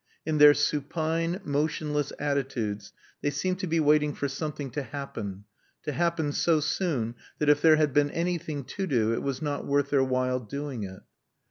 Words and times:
In 0.25 0.39
their 0.39 0.55
supine, 0.55 1.39
motionless 1.45 2.11
attitudes 2.17 2.91
they 3.21 3.29
seemed 3.29 3.59
to 3.59 3.67
be 3.67 3.79
waiting 3.79 4.15
for 4.15 4.27
something 4.27 4.71
to 4.71 4.81
happen, 4.81 5.43
to 5.83 5.91
happen 5.91 6.31
so 6.31 6.59
soon 6.59 7.13
that, 7.37 7.49
if 7.49 7.61
there 7.61 7.75
had 7.75 7.93
been 7.93 8.09
anything 8.09 8.63
to 8.63 8.87
do, 8.87 9.13
it 9.13 9.21
was 9.21 9.43
not 9.43 9.67
worth 9.67 9.91
their 9.91 10.03
while 10.03 10.39
doing 10.39 10.81
it. 10.83 11.01